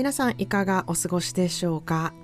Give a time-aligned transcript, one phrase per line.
[0.00, 2.14] 皆さんいかがお過ごしでしょうか、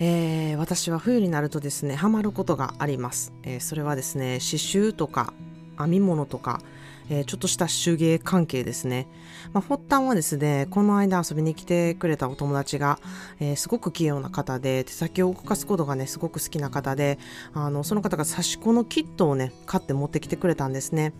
[0.00, 5.32] えー、私は冬になるとですねハマることがあります、えー、それはですね刺繍とか
[5.78, 6.60] 編み物とか、
[7.08, 9.06] えー、ちょっとした手芸関係ですね、
[9.52, 12.98] まあ、発端はですねこの間遊びに来てくれたお友達が、
[13.38, 17.20] えすごく器用な方で手先を動かすことがねすごく好きな方で
[17.54, 21.12] あのその方が刺し子のキットをね買って持ってきてくれたんですね。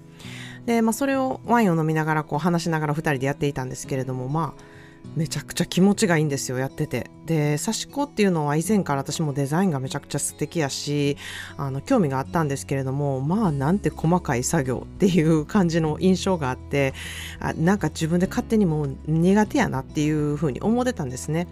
[0.66, 4.71] で、まあ、それをワインを飲みながらこう話しながら2人でやっていたんですけれどもまあ
[5.16, 11.18] めちゃくちゃ気持ちがいいんですよやっててで刺し子っていうのは以前から私もデザインがめちゃくちゃ素敵やし
[11.56, 16.94] あの興味があったんですけれどもまあなんて細かい作業っていう感じの印象があって
[17.40, 21.46] あなんか自分で勝手にもう苦手やなっていうふうに思ってたんですね。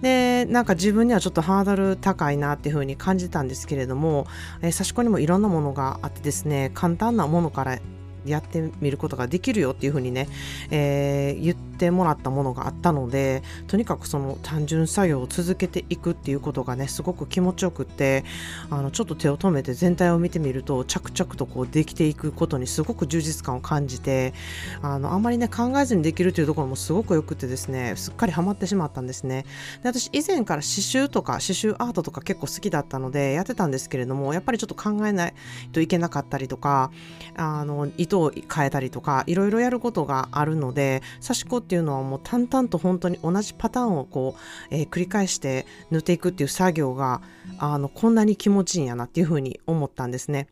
[0.00, 4.26] でなんか自分にはちょっとハードル高いなっていうふうに感じたんですけれども、
[4.60, 7.78] えー、刺し子にもいろんなものがあってですね簡単なものから
[8.26, 10.28] やってみることができるよっていうふうにね、
[10.70, 18.24] えー、言っててもらったものがあったのでとにかくその単純作業を続けていくっていうことがねすごく気持ちよくって
[18.70, 24.32] あのちょっと手を止めて全体を見てみると着々とこうできていくことにすごく充実感を感じて
[24.80, 29.44] あのあんまりね考えずにできるというところもすごくよくてですねすっかりハマってしまったんですね。
[29.82, 35.34] で私以前から刺繍とか刺繍アートとか結構好きだったのでやってたんですけれどもやっぱりちょっと考えない
[35.72, 36.92] といけなかったりとか
[37.34, 47.22] あの糸を変えたりとかいろいろやることがあるので刺し子ってていうのはもう淡々と本当に同じパターンをこう、えー、繰り返して塗っていくっていう作業が
[47.56, 50.48] あのこんなに気持ちいいんやなっていうふうに思ったんですね。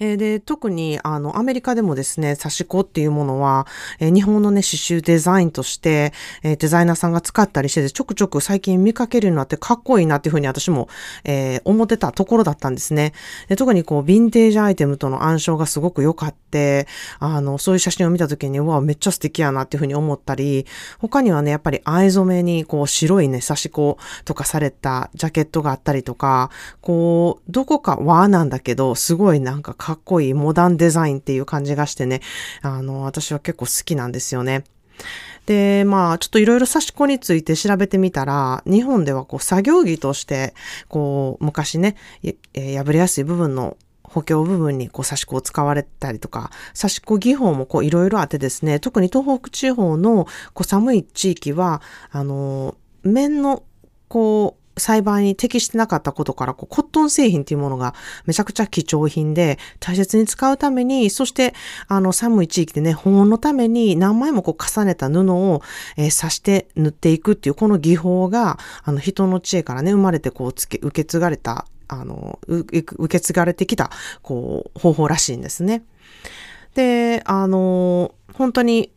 [0.00, 3.66] えー、で、特に、あの、アメリカでもですね、刺し子っていうものは、
[4.00, 10.88] えー、日本のね、刺繍デザインとして、えー、デザイナーさんが使ったりしてて、ちょくちょく最近見かけるようになってかっこいいなっていうふうに私も、
[11.24, 13.12] えー、思ってたところだったんですね。
[13.48, 16.86] で特にこう、ヴィンテージアイテムとの相性がすごく良かって、
[17.18, 20.66] あの、そういう写真を見た時に、うわ、めっちゃ素敵やなっていうふうに思ったり、
[20.98, 26.50] 他にはね、やっぱり藍染めに、こう、白いね、刺し子とかされたジャケットがあったりとか、
[26.80, 32.20] こう、どこか和なんだけど、すごいなんかかっこいいモダンデザインっていう感じがしてね、
[32.60, 34.64] あの、私は結構好きなんですよね。
[35.46, 40.52] で、まあ、ちょっといろいろ刺し子について調べてみたら、日本ではこう作業着として、
[40.88, 41.96] こう、昔ね、
[42.52, 53.62] え、破れやすい部分の補強部分にこう刺し子を使われたりとか、刺し子技法もこういろいろあってですね、特に東北地方のこう寒い地域は、あの、面の
[54.08, 57.94] こう、栽培に適してなかったことから、こう、コットン製品っていうものが
[58.26, 61.54] めちゃくちゃ貴重品で、大切に使うために、そして、
[61.86, 65.62] あの、寒い地域でね、保温のために何枚もこう重ねた布を、
[65.96, 73.90] えー、刺して塗っていくっていう、この技法が、あの、人の知恵からね、生まれてこう、つけ、受け継がれた、あの、受け継がれてきた、
[74.22, 75.84] こう、方法らしいんですね。
[76.74, 78.92] で、あの、本当に、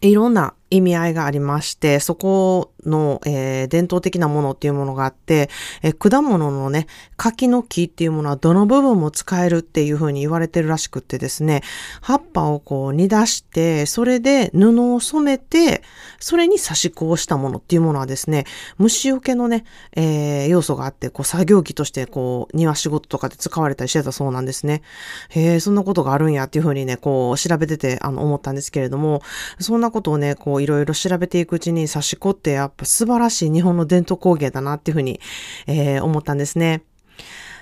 [0.00, 5.48] いろんな意味合いがありまして、そこの、えー、伝統的なものっていうものがあって、
[5.82, 6.86] えー、果物のね、
[7.16, 11.62] 柿の木っていうものはどの部分も使えるっていうふうに言われてるらしくってですね、
[12.00, 15.82] 葉っぱをこう煮出して、それで布を染めて、
[16.20, 18.44] それに刺し子をしたものっていうものはですね、
[18.78, 19.64] 虫除けのね、
[19.96, 24.82] えー、要素があって、こう作業着としてこう庭仕事とかで使われたりしてたそうなんですね。
[25.30, 29.22] へえ、そんなことがあるんやっていうふうにね、こう調べててあの思ったんですけれども、
[29.58, 35.20] そんなことをね、こういろいろ調べていくうちに刺し子ってやっぱ素晴らしい日本の伝統工芸だなっていうふうに、
[35.66, 36.82] えー、思ったんですね。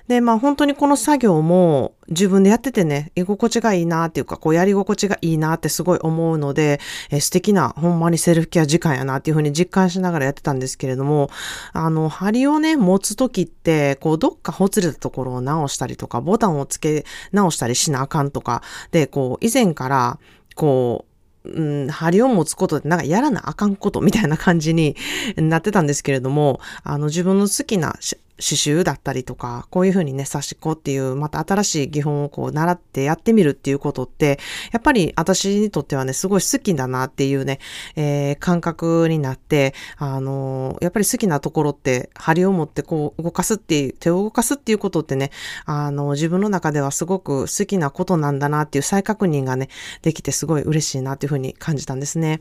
[0.08, 6.80] で、まあ本当にこの作業も自分でやっててね、居心地がいいなっていうか、こうやり心地がいいなってすごい思うので、
[7.10, 11.30] え、素敵なほんまにセルフケア時間やなっていうふうに実感しながらやってたんですけれども、
[11.72, 18.62] あの、針をね、持つときって、こうどっかほつれたところを直したりとか、ボタンをつけ直したりしなあかんとか、
[18.92, 20.18] で、こう以前から、
[20.54, 21.05] こう、
[21.54, 24.96] うん、針を持つことでなんかやらなあかんことみたいな感じに
[25.36, 27.96] なってたんですけれども、あの自分の好きな
[28.38, 34.38] 刺繍だったりとか、こういうふうにね、刺し子っていう、また新しい技法をこう習ってやってみるっていうことって、
[34.72, 37.58] やっぱり私にとってはね、すごい好きだなっていうね、
[37.96, 45.30] えー、感覚になって、あのー、やっぱり好きなところって、針を持ってこう動かすっていう、手を動かすっていうことってね、
[45.64, 49.68] あのー、自分の中ではすごく好きなことなんだなっていう再確認がね、
[50.02, 52.40] できてすごい嬉しいなっていうふうに感じたんですね。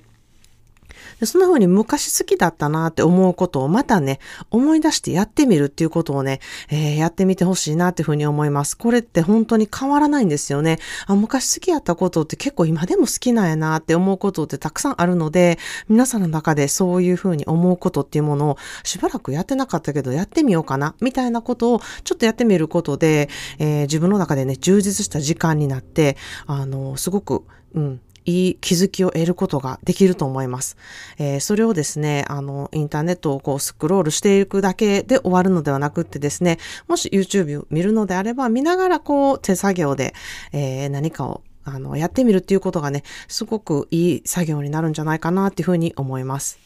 [1.20, 4.20] でそんな風に昔好きだったなって思うことをまたね、
[4.52, 6.40] 思い出してやってみるっていうことをね、
[6.70, 8.78] えー、やってみてほしいなっていう風に思います。
[8.78, 10.80] これって本当に変わらないんですよね。
[11.08, 15.58] あ、昔好きやったことって結構今でも好きなんやなって思うことってたくさんあるので、
[15.90, 27.44] 皆さんの中でそういう風に思うことっていうものをしばらくやってなかったけどやってみようかな、みたいなことをちょっとやってみることで、えー、自分の中でね、充実した時間になって、あの、すごく、
[27.74, 30.78] うん、いい気づきを得ることができると思います。
[31.18, 36.58] えー、それをですね、あの、インターネットをこうスクロールしていくだけで終わるのではなくってですね、
[36.88, 40.14] もし YouTube を見るのであれば、見ながらこう手作業で、
[40.52, 46.65] えー、何かをあの、やってみるっていうことがね、すごくいい作業になるんじゃないかなっていうふうに思います。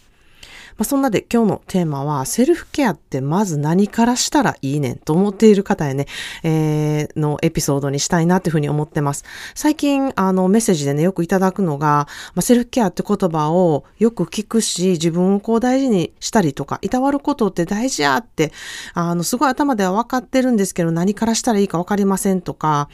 [0.79, 6.07] まあ、そんなで今日のテーマは、セルフケアってまず何からしたらいいねんと思っている方へね、
[6.41, 9.25] えー、のエピソードにしたいなっていうふうに思ってます。
[9.55, 18.53] 最近、あの、メッセージでね、よくいただくのが、まあ、セルフケアって言葉をよく聞くし、自分をこう大事にしたりとか、いたわることって大事やって、
[18.93, 22.87] あの、すごい頭では分かってるんですけど、何からしたらいいか分かりませんとか、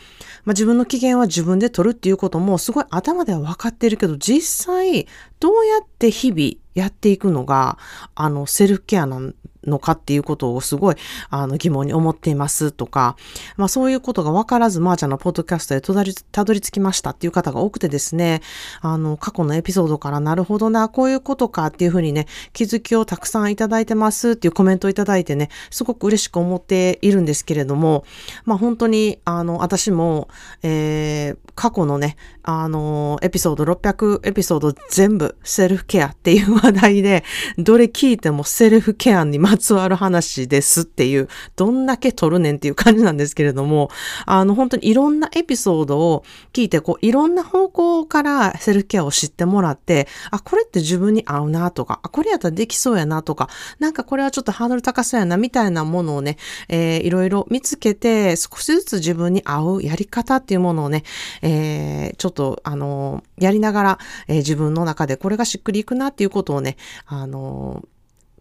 [0.43, 5.05] まあ、自分の機嫌は自分で取るっていうことも、すごい頭では分かってるけど、実際、
[5.39, 7.79] どうやって日々やっていくのが、
[8.13, 9.33] あの、セルフケアなん
[9.65, 10.95] のかっていうことをすごい、
[11.29, 13.15] あの、疑問に思っていますとか、
[13.57, 18.41] まあそういうことがわからず、まーちゃんのポッドキャストでたどり、たどり着きましたっていう方が多くてですね、
[18.81, 28.05] あの、過去のエピソードからなるほどな、こういうことかっていうふうにね、気づきをたくさんいただいてますっていうコメントをいただいてね、すごく嬉しく思っているんですけれども、
[28.45, 30.27] まあ本当に、あの、私も、
[30.63, 37.23] えー、過去のね、あの、エピソード600エピソード全部セルフケアっていう話題で、
[37.57, 43.89] どれ聞いてもセルフケアにまつわる話ですっていう、どんだけ撮るねんっていう感じなんですけれども、
[44.25, 46.23] あの、本当にいろんなエピソードを
[46.53, 53.49] 聞いて、こう、いろんな方向からセルフケアを知ってもらって、あ、これって自分に合うなとか、あ、これやったらできそうやなとか、
[53.79, 56.37] なんかこれはちょっとハードル高そうやなみたいなものをね、
[56.69, 61.03] えー、いろいろ見つけて、少しずつ自分に合うやり方っていうものをね、
[61.41, 67.83] えー、ちょっと、あの、やりながら、えー、自分の中でこれがしっくりいくなっていうことをね、あの、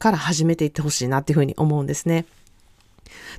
[0.05, 2.27] から始めていってほしいなっていうふうに思うんですね。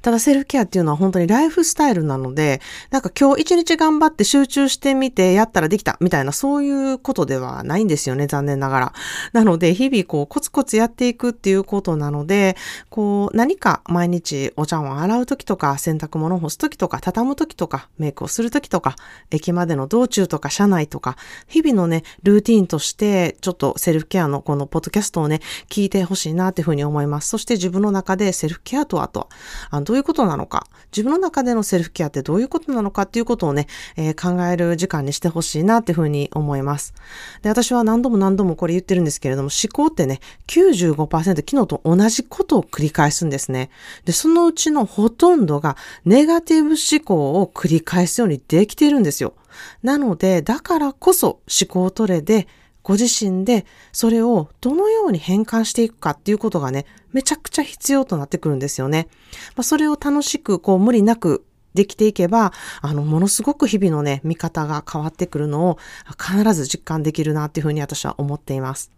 [0.02, 2.62] ただセルフケアっていうのは本当にライフスタイルなので、
[2.92, 8.94] なんか今日一日頑張って集中してみてやったらできたみたいなそういうことではないんですよね、残念ながら。
[9.34, 12.56] なので日々こうコツコツやっていくっていうことなので、
[12.90, 18.96] こう何か毎日お茶碗洗う時とか洗濯物干す時とか畳む時とかメイクをする時とか
[19.32, 21.18] 駅までの道中とか車内とか
[21.48, 27.30] 日々のね、ルーティンとしてちょっとセルフケアのこのポッドキャストをね、聞いてほしいなっていうふうに思います。
[27.30, 29.30] そして自分の中でセルフケアとはと
[29.70, 36.94] あどういうことなのか、自分の中でのセルフケアってどういうことなのかっていうことをね、えー、考える時間にしてほしいなっていうふうに思います。
[37.42, 43.70] で、私は何度も何度もこれ言ってるんですけれども、思考ってね、95%昨日と同じことを繰り返すんですね。
[44.06, 49.34] で、そのうちのほとんどがネガティブ思考を繰り返すようにできているんですよ。
[49.84, 52.48] なので、だからこそ思考トレで
[52.86, 59.08] ご自身でそれをどのように変換していくかっていうことがね、めちゃくちゃ必要となってくるんですよね。
[59.56, 61.44] まあ、それを楽しくこう無理なく
[61.74, 65.80] できていけば、あの、ものすごく日々のね、見方が変わってくるのを
[66.16, 68.92] 必ず実感できるなっていうふうに私は思っています。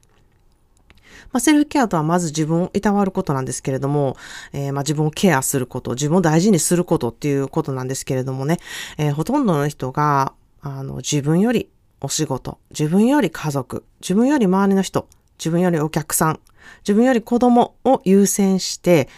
[1.32, 4.18] まあ、セルフケアとはまず自分をいたわることなんですけれども、
[4.52, 8.58] えー、まあ、自分をケアすること、自分を大事にすることっていうことなんですけれどもね、
[8.98, 11.70] えー、ほとんどの人が、あの、自分より
[12.02, 15.08] お仕事、自分より家族、自分より周りの人、
[15.40, 16.40] 自分よりお客さん、
[16.80, 19.10] 自分より子供を優先して、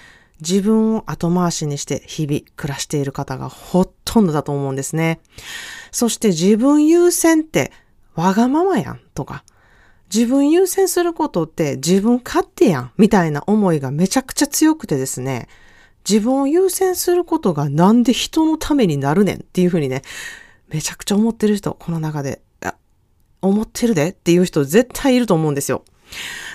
[0.41, 5.19] 自分を後回しにして日々暮らしている方がほとんどだと思うんですね。
[5.91, 7.71] そして自分優先って
[8.15, 9.43] わがままやんとか、
[10.13, 15.47] 自分優先することって自分勝手やんみたいな思いがめちゃくちゃ強くてですね、
[16.09, 20.01] 自分を優先することがなんで人のためになるねんっていうふうにね、
[20.69, 22.41] めちゃくちゃ思ってる人、この中で
[23.41, 25.83] 思ってるでっていう人絶対いると思うんですよ。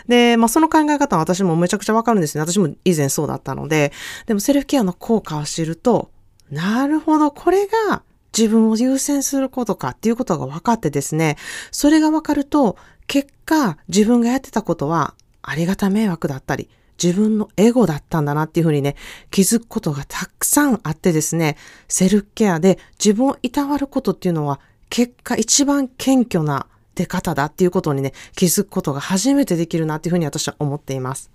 [0.08, 2.42] で、まあその考え方は私もめちゃくちゃわかるんですね。
[2.42, 3.92] 私も以前そうだったので、
[4.26, 6.10] でもセルフケアの効果を知ると、
[6.50, 8.02] なるほど、これが
[8.36, 11.36] 自分を優先することかっていうことが分かってですね、
[11.70, 12.76] それが分かると、
[13.06, 16.68] 結果自分がやってたことはありがた迷惑だったり、
[17.02, 18.96] 自分のエゴだったんだなっていうふうにね、
[19.30, 21.56] 気づくことがたくさんあってですね、
[21.88, 24.60] セルフケアで自分をいたわることっていうのは
[24.90, 31.30] 結果一番謙虚な出方だっていうことにね、気づくことが初めてできるなっていうふうに私は思っています。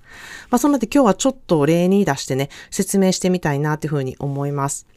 [0.50, 4.88] まあ、そのので今日はちょっと例に出してね、説明してみたいなっていうふうに思います。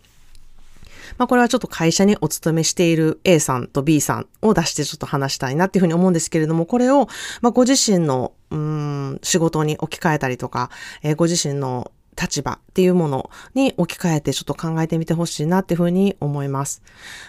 [1.19, 7.09] まあ、これはちょっと会社にお勤めしている A さんと B さんを出してちょっと話したいなっていうふうに思うんですけれども、これを、
[7.43, 10.71] まあ、ご自身の、うん、仕事に置き換えたりとか、
[11.03, 11.91] えー、ご自身の
[12.23, 16.83] 立場っていうものに置き換えてちょっと考えてみてほしいなっていうふうに思います。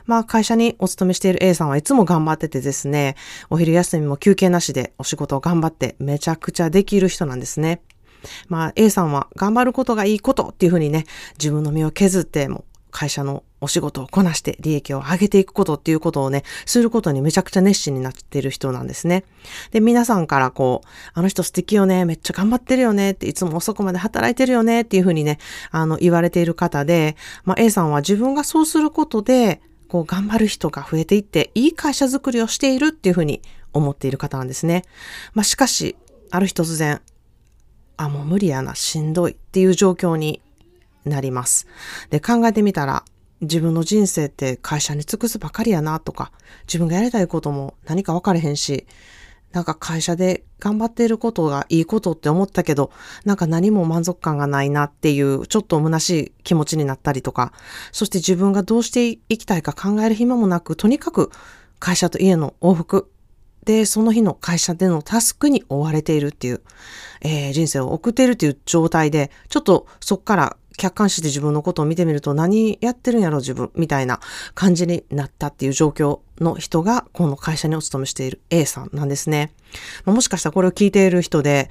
[0.05, 3.15] まあ会社にお勤めしている A さんはいつも頑張っててですね、
[3.49, 7.81] お昼休みも休憩なしでお仕事を頑張ってめちゃくちゃできる人なんですね。
[8.47, 11.05] まあ A さんは頑張ることがいいことっていうふうにね、
[11.39, 19.25] 自分の身を削っても会社のお仕事をこなして利益を上げていくことっていうことをね、することにめちゃくちゃ熱心になってる人なんですね。
[19.71, 25.39] で、皆さんからこう、あの人素敵よね、めっちゃ頑張ってるよねって、いつも遅くまで働いてるよねっていうふうにね、
[25.71, 33.41] あの、言われている方で、まあ、A さんは自分がそうすることで、こう、頑張る人が増えていって、いい会社づくりをしているっていうふうに
[33.73, 34.83] 思っている方なんですね。
[35.33, 35.95] まあ、しかし、
[36.29, 37.01] ある日突然、
[37.97, 40.41] あ、もう無理やな、しんどいっていう状況に
[41.05, 41.67] なります。
[42.09, 43.03] で、考えてみたら、
[43.41, 46.31] 自分の人生って会社に尽くすばかりやなとか、
[46.67, 48.87] 自分がやりたいことも何か分かれへんし、
[49.51, 52.91] なんか会社で頑張っていることがいいことって思ったけど、
[53.23, 57.53] なんか何も満足感がないなっていう、ちょっと虚しい気持ちになったりとか、
[57.91, 61.29] そして自分がどうしていきたいか考える暇もなく、とにかく
[61.79, 63.11] 会社と家の往復
[63.65, 66.61] で、その日の会社でのタスクに追われているっていう、
[67.21, 74.19] えー、人生を送っているっていう状態で、ちょっとそっから客観視で自分のことを見てみると何やってるんやろ自分みたいな
[74.53, 79.53] 感じになったっていう状況の人がこの会社にお勤めしている A さんなんですね。
[80.05, 81.69] もしかしたらこれを聞いている人で、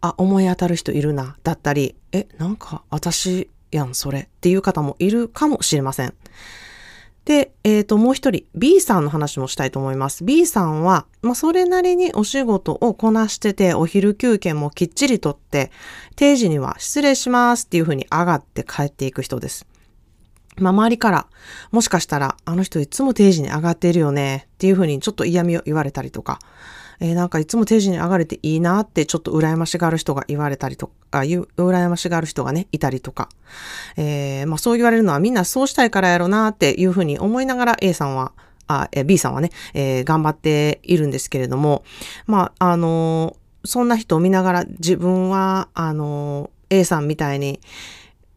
[0.00, 6.14] あ、思い当たる人いるな、だったり、え、なんか私やんそれっていう方もいるかもしれません。
[7.28, 10.24] で、えっ、ー、と、もう一人、B さんの話もしたいと思います。
[10.24, 15.70] B さんは、まあ、それなりにお仕事をこなしてて、お昼休憩もきっちりとって、
[16.16, 19.66] 定時には失礼しますっていうふうに上がって帰っていく人です。
[20.56, 21.26] まあ、周りから、
[21.70, 26.38] もしかしたら、あの人いつも定時に上がっているよねっていうふうにちょっと嫌味を言われたりとか、
[27.00, 33.28] えー、なんかいつも定時に上がれていいなってちょっと羨ましがる人が言われたりとか、羨ましがる人がね、いたりとか、
[33.96, 38.32] えー、まあそう言われるのはみんなそうしたいからやろなっていうふうに思いながら A さんは、
[38.66, 41.84] あ、B さんはね、えー、頑張っているんですけれども、
[42.26, 47.60] まあ、あのそんな人を見ながら自分は、あの A さんみたいに、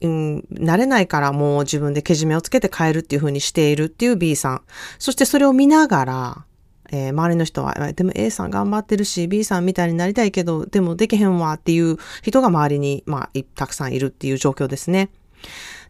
[0.02, 4.62] うん、慣れないからもう自分でけじめをつけて変えるっていう風にしているっていう B さん。
[4.98, 6.46] そしてそれを見ながら、
[6.92, 15.10] えー、周りの人は、でも A さん頑張ってるし、B さんみたいになりたいけど、でもできへんわっていう人が周りに、まあ、たくさんいるっていう状況ですね。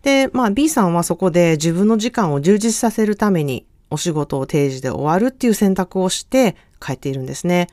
[0.03, 7.67] で、まあ B さんはそこで自分の時間を充実させるためにお仕事を定時で終わるっていう選択をして帰っているんですね。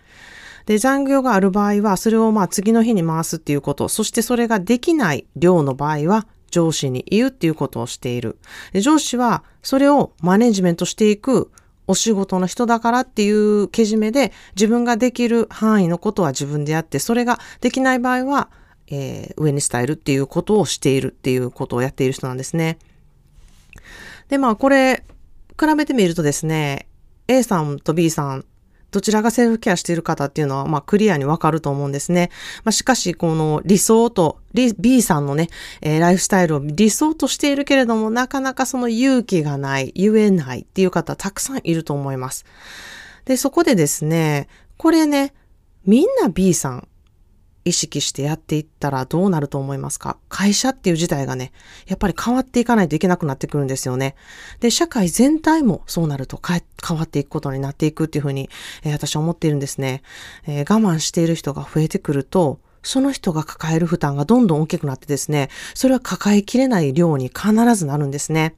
[0.66, 8.38] で、残業がある場合は、それをまあ次の日に回すっていうこと、そしてそれができない量の場合は、上司に言うっていうことをしている。
[8.72, 11.50] で上司はそれをマネジメントしていく
[11.88, 18.50] お仕事の人だからっていうけじめで自分ができる範囲のことは自分でやって、それができない場合は、
[18.88, 22.78] えー、上に伝えるっていうことをしているっていうことをやっている人なんですね。
[24.28, 25.02] で、まあこれ、
[25.58, 26.86] 比べてみるとですね、
[27.26, 28.44] A さんと B さん
[28.90, 32.30] どちらがセルフケアしている方っていうのは、まあ、クリアにわかると思うんですね。
[32.64, 35.50] まあ、しかし、この理想と、B さんのね、
[35.82, 42.46] えー、ライフスタイルを理想としているけれども、なかなかその勇気がない、言えないっていう方たくさんいると思います。
[43.26, 45.34] で、そこでですね、これね、
[45.84, 46.87] みんな B さん
[47.68, 50.16] 意識してやっていったらどうなると思いますか？
[50.28, 51.52] 会社っていう事態がね、
[51.86, 54.14] やっぱり変わっていかないといけなくなってくるんですよね。
[54.60, 56.62] で、社会全体もそうなると変
[56.96, 58.50] わっていくことになっていくっていうふうに、
[58.82, 60.02] えー、私は思っているんですね、
[60.46, 68.54] えー、我慢している人が増えてくると、その人が抱える負担がどんどん大きくなってですね、それは抱えきれない量に必ずなるんですね。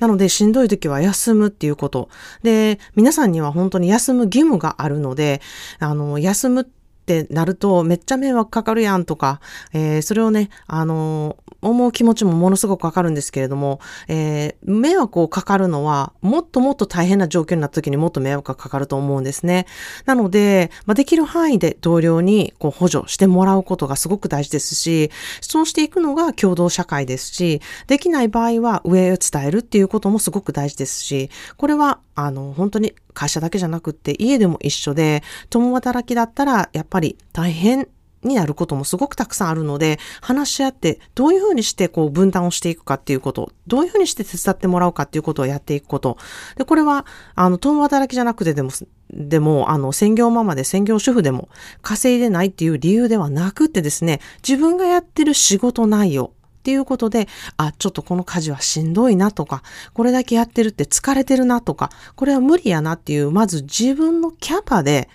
[0.00, 2.08] なので、しんどい時は休むっていうこと。
[2.42, 5.40] で、皆さんには本当に休む義務があるので、
[5.78, 6.81] あの、休むって
[7.20, 9.40] ってなるとめっちゃ迷惑かかるやんとか、
[9.72, 19.66] えー、それをね、あのー、思う気持ちもものすごくわかるんですけれども、えー、迷惑をかかるのは、もっともっと大変な状況になった時にもっと迷惑がかかると思うんですね。
[20.06, 37.88] なので、まあ、できる範囲で同僚にこう補助してもらうことがすごく大事ですし、そうしていくのが共同社会ですし、できない場合は上を伝えるっていうこともすごく大事ですし、これは、あの、本当に会社だけじゃなくって家でも一緒で、共働きだったらやっぱり大変
[38.24, 46.18] になることもすごくたくさんあるので、話し合ってどういうふうにしてこう分担をしていくかっていうこと、どういうふうにして手伝ってもらうかっていうことをやっていくこと。
[46.56, 48.70] で、これは、あの、共働きじゃなくてでも、
[49.12, 51.48] でも、あの、専業ママで専業主婦でも
[51.82, 57.26] 稼いでないっていう理由ではなくってですね、自分がやってる仕事内容、っていうことで、
[57.56, 59.64] あ、ちょっとこの家事はしんどいなとか、
[59.94, 65.08] これだけやってるって疲れてるなとか、これは無理やなっていう、まず自分のキャパで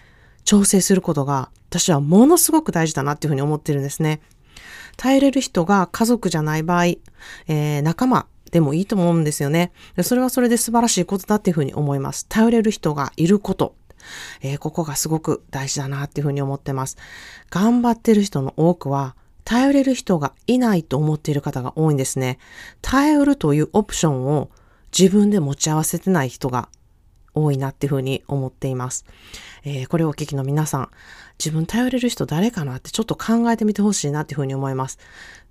[0.44, 4.20] 調整することが私はものすごく大事だなっていうふうに思ってるんですね。
[4.98, 9.72] 耐えれる人が家族じゃない場合、えー、仲間でもいいと思うんですよね。
[10.04, 12.26] それはそれで素晴らしいことだっていうふうに思います。
[12.28, 13.76] 頼れる人がいること。
[14.42, 16.98] えー、ここがすごく大事だなっていうふうに思ってます。
[17.50, 19.16] 頑張ってる人の多くは、
[19.48, 22.38] 頼れる人がいないと思っている方が多いんですね。
[22.82, 24.50] 頼るというオプションを
[24.92, 26.68] 自分で持ち合わせてない人が
[27.34, 29.06] 多いなっていうふうに思っています。
[29.64, 30.90] えー、これをお聞きの皆さん、
[31.40, 35.00] 自分頼れる人誰かなってちょっと考えてみてほしいなっていうふうに思います。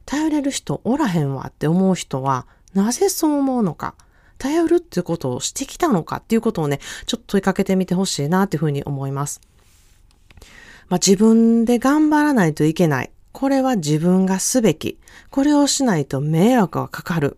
[0.05, 3.95] 頼れる人おらへんわって思う人は、なぜそう思うのか。
[4.37, 9.41] 頼るっていうことをしてきたのかっていうことをね、ちょっと問いかけてみてほしいなっていうふうに思います。
[10.91, 13.11] まあ、自分で頑張らないといけない。
[13.37, 14.99] これは自分がすべき。
[15.28, 17.37] これをしないと迷惑がかかる。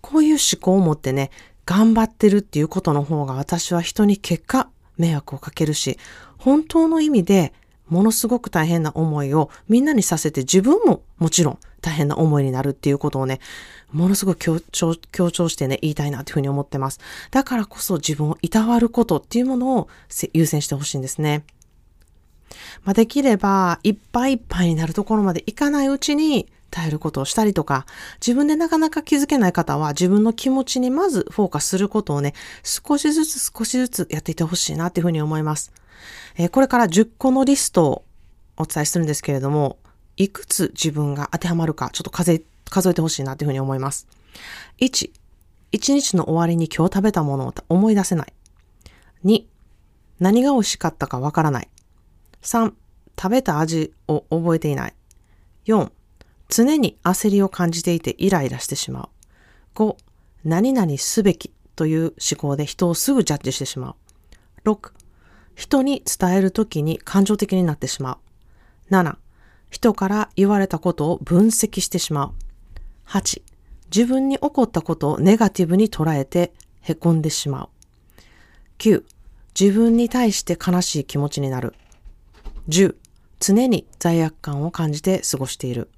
[0.00, 1.32] こういう思考を持ってね、
[1.66, 5.98] 頑張ってるっていうことの方が私は人に結果迷惑をかけるし、
[6.38, 7.52] 本当の意味で
[7.88, 13.40] ものすごく大変な思いをみんなにさせて自分ももちろん大変な思いになるっていうことをね、
[13.90, 17.00] ものすごく強調強調してね、言いたいなというふうに思ってます。
[17.32, 19.88] だからこそ自分をいたわることっていうものを
[20.32, 21.42] 優先してほしいんですね。
[22.84, 27.84] まあ、できれば、いっぱいいっぱいになるところまでいかないうちに、耐えることをしたりとか、
[28.24, 35.72] 自分でなかなか気づけない方は自分の気持ちにまずフォーカスすることをね、少しずつ少しずつやっていってほしいなっていうふうに思います。
[36.36, 38.04] えー、これから10個のリストを
[38.56, 39.78] お伝えするんですけれども、
[40.16, 44.06] いくつ自分が当てはまるか、ちょっと数え数えてほしいなっていうふうに思います。
[44.78, 45.10] 1、
[45.72, 48.32] 1日の終わりに今日食べたものを思い出せない。
[49.24, 49.44] 2、
[50.20, 51.68] 何が美味しかったかわからない。
[52.42, 52.72] 3、
[53.20, 54.94] 食べた味を覚えていない。
[55.66, 55.90] 4、
[56.48, 59.08] 常に焦りを感じていてイライラしてしまう。
[59.74, 59.96] 5、
[60.44, 63.90] 何々すべきという思考で人をすぐジャッジしてしま
[64.64, 64.68] う。
[64.68, 64.92] 6、
[65.54, 68.18] 人に伝えるときに感情的になってしま
[68.90, 68.94] う。
[68.94, 69.16] 7、
[69.70, 72.32] 人から言われたことを分析してしまう。
[73.06, 73.42] 8、
[73.94, 77.68] 自分に起こったことをネガティブに捉えて凹んでしまう。
[78.78, 79.04] 9、
[79.58, 81.74] 自分に対して悲しい気持ちになる。
[82.70, 82.94] 10、
[83.40, 85.90] 常に罪悪感を感じて過ごしている。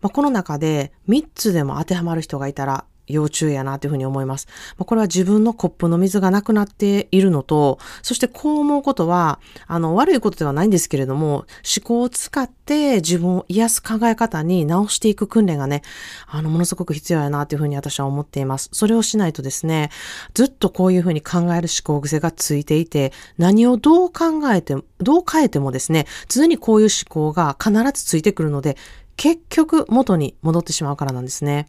[0.00, 4.48] まあ、この中で3つでも当てはまる人がいたら要注意やなというふうに思います。
[4.78, 15.82] これは自分のコップの水がなくなっているのと、そしてこう思うことは、あの、悪いことではないんですけれども、思考を使って自分を癒す考え方に直していく訓練がね、
[16.26, 18.68] あの、ものすごく必要やなというふうに私は思っています。
[18.72, 19.90] それをしないとですね、
[20.34, 28.76] ずっとこういうふうに考える思考癖がついていて、何をどう考えて、どう変えてもですね、常にこういう思考が必ずついてくるので、
[29.16, 31.68] 結局元に戻ってしまうからなんですね。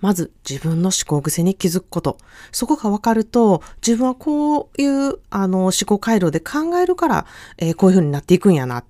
[0.00, 2.18] まず自分の思考癖に気づくこと。
[2.52, 7.26] そこが分かると、自分はこういうあの思考回路で考えるから、
[7.58, 8.84] えー、こういう風になっていくんやな。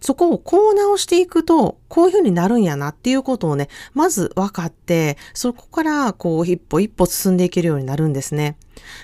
[0.00, 8.56] そこをこう直していくと、こういう風になるんやなっていうことをね、まず分かって、そこからこう一歩一歩進んでいけるようになるんですね。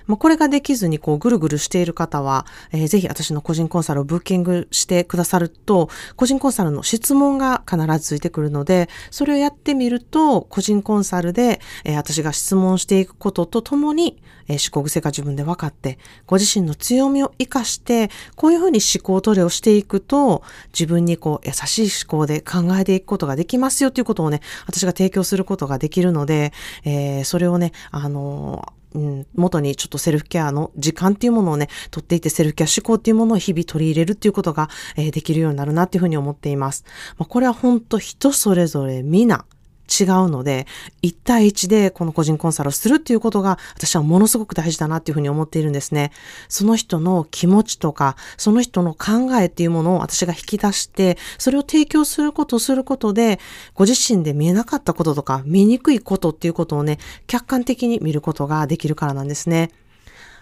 [0.07, 26.52] まあ、これができずにこうぐるぐるしている方は、えー、ぜひ私の個人コンサルをブッキングしてくださると、個人コンサルの質問が必ずついてくるので、それをやってみると、個人コンサルで、えー、私が質問していくこととともに、えー、思考癖が自分で分かって、ご自身の強みを活かして、こういうふうに思考トレをしていくと、自分にこう優しい思考で考えていくことができますよということをね、私が提供することができるので、
[26.84, 36.84] えー、それをね、あのうん、元にちょっとセルフケアの時間っていうものをね、取っていてセルフケア思考っていうものを日々取り入れるっていうことが、えー、できるようになるなっていうふうに思っています。
[37.16, 39.44] まあ、これは本当人それぞれ皆、
[39.90, 40.66] 違うので、
[41.03, 46.12] 1対1でこの個人コンサルをするっていうことが私はものすごく大事だなっていうふうに思っているんですね。
[46.48, 53.40] その人の気持ちとか、その人の考えっていうものを私が引き出して、それを提供することすることで、
[53.74, 59.70] ご自身で見えなかったこととか、見にくいことっていうことをね、客観的に見ることができるからなんですね。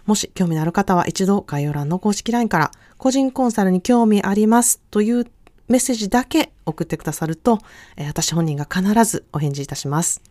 [0.09, 5.27] もし興味のある方は一度概要欄の公式 LINE から個人コンサルに興味ありますという
[5.69, 7.59] メッセージだけ送ってくださると、
[7.99, 10.23] 私本人が必ずお返事いたします。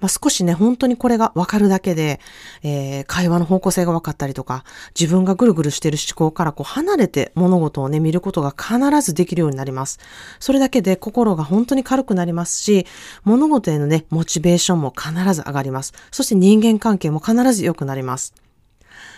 [0.00, 2.20] まあ、少しね、本当にこれがわかるだけで、
[2.62, 4.64] えー、会話の方向性が分かったりとか、
[4.98, 9.98] 自分がぐるぐるしている思考からこう離れて物事をね、見ることが必ずできるようになります。
[10.40, 12.86] それだけで心が本当に軽くなりますし、
[13.24, 15.92] 物事へのね、モチベーションも必ず上がります。
[16.10, 18.34] そして人間関係も必ず良くなります。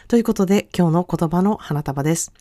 [0.09, 2.33] ということで、今日の言葉の花束です。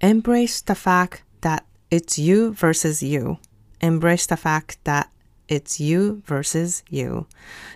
[0.00, 3.37] Embrace the fact that it's you versus you.
[3.81, 5.07] Embrace the fact that
[5.51, 7.25] It's you versus you.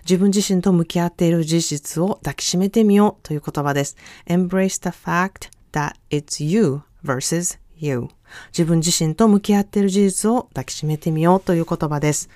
[0.08, 3.98] 自分自身と向き合っている事実を抱きしめてみようという言葉です。
[4.26, 8.08] Embrace the fact that it's you versus you.
[8.49, 12.29] 自分自身と向き合っている事実を抱きしめてみようという言葉です。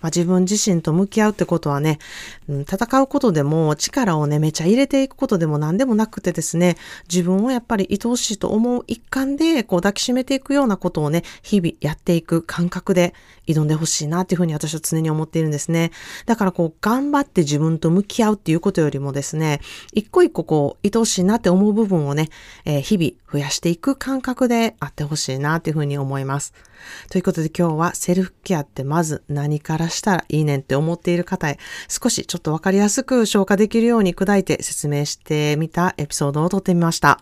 [0.00, 1.98] まあ、自分自身と向き合うってことはね、
[2.48, 6.76] うん、戦うことでも力をね、めちゃ入れていくことでも何でもなくてですね、
[7.08, 13.14] 自分をやっぱり愛おしいと思う一環で、こう抱きしめていくようなことをね、日々やっていく感覚で
[13.46, 15.90] 挑んでほしいなっていうふうに私は常に思っているんですね。
[16.26, 19.60] だからこう、頑張って自分と向き合うっていうことよりもですね、
[19.92, 22.28] 一個一個こう、愛おしいなって思う部分をね、
[22.64, 26.54] えー、日々増やしていく感覚であってほしいなというふうに思います。
[27.10, 37.20] ということで今日はセルフケアってまず何からしたらいいねんって思っている方へ少しちょっとわかりやすく消化できるように砕いて説明してみたエピソードを撮ってみました。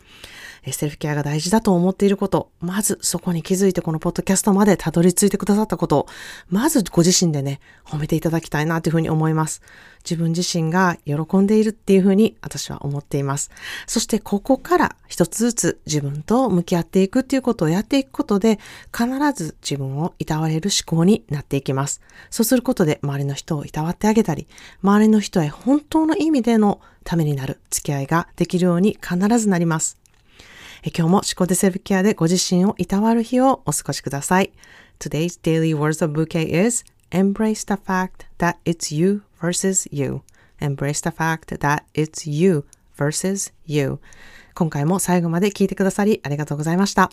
[0.71, 6.07] セルフケアが大事だと思っていること、まずそこに気づいてこのポッドキャストまでたどり着いてくださったこと、
[6.51, 9.61] まずご自身でね、褒めていただきたいなというふうに思います。
[10.05, 13.51] 自分自身が喜んでいるっていうふうに私は思っています。
[13.89, 18.61] そしてここから一つずつ自分と向き合っていくっていうことをやっていくことで、
[18.97, 22.01] 必ず自分をいたわれる思考になっていきます。
[22.31, 24.47] そうすることで周りの人をいたわってあげたり、
[24.83, 29.99] 周りの人へ本当の意味でのためになる付き合いができるように必ずなります。
[30.85, 34.53] 今日も思考でセルフケアでご自身をいたわる日をお過ごしください。
[34.99, 40.23] Today's daily words of bouquet is embrace the fact that it's you versus you.
[40.61, 42.65] Embrace the fact that it's you
[42.97, 44.01] versus you.
[44.55, 47.11] 今回も最後まで聞いてくださりありがとうございました。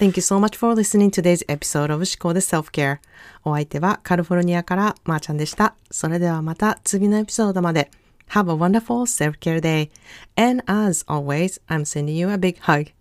[0.00, 3.00] Thank you so much for listening today's episode of 思考で Self-Care.
[3.44, 5.74] お相手はカルフォルニアからまーちゃんでした。
[5.90, 7.90] それではまた次のエピソードまで。
[8.30, 9.90] Have a wonderful self-care day.
[10.38, 12.92] And as always, I'm sending you a big hug.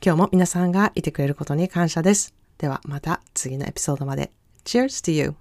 [0.00, 2.32] 今日も皆さんがいてくれることに感謝です。
[2.58, 4.30] ではまた次のエピソードまで。
[4.64, 5.34] Cheers to you!